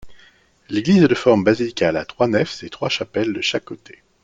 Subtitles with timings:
[0.69, 4.01] L'église est de forme basilicale à trois nefs et trois chapelles de chaque côté.